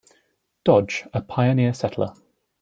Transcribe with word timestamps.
Dodge, 0.63 1.07
a 1.13 1.21
pioneer 1.21 1.75
settler. 1.75 2.15